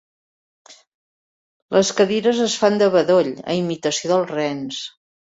Les 1.75 1.91
cadires 1.99 2.39
es 2.45 2.55
fan 2.61 2.79
de 2.83 2.87
bedoll 2.95 3.29
a 3.53 3.57
imitació 3.57 4.11
dels 4.13 4.33
rens. 4.33 4.81